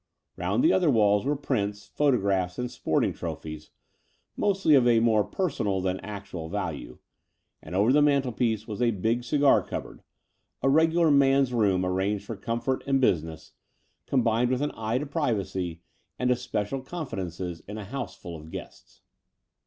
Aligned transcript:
Round 0.35 0.63
the 0.63 0.73
other 0.73 0.89
walls 0.89 1.25
were 1.25 1.35
prints, 1.35 1.85
photographs, 1.93 2.57
and 2.57 2.71
sporting 2.71 3.13
trophies, 3.13 3.69
mostly 4.35 4.73
of 4.73 4.87
a 4.87 4.99
more 4.99 5.23
personal 5.23 5.79
than 5.79 5.99
actual 5.99 6.49
value, 6.49 6.97
and 7.61 7.75
over 7.75 7.93
the 7.93 8.01
mantelpiece 8.01 8.67
was 8.67 8.81
a 8.81 8.89
big 8.89 9.23
cigar 9.23 9.61
cupboard— 9.61 10.01
a 10.63 10.69
regular 10.69 11.11
man's 11.11 11.53
room 11.53 11.85
arranged 11.85 12.25
for 12.25 12.35
comfort 12.35 12.83
and 12.87 12.99
business, 12.99 13.53
The 14.07 14.17
Dower 14.17 14.23
House 14.37 14.47
251 14.47 14.47
combined 14.47 14.49
with 14.49 14.61
an 14.63 14.71
eye 14.75 14.97
to 14.97 15.05
privacy 15.05 15.81
and 16.17 16.31
especial 16.31 16.81
confidences 16.81 17.61
in 17.67 17.77
a 17.77 17.85
house 17.85 18.17
ftdl 18.19 18.37
of 18.39 18.49
guests. 18.49 19.01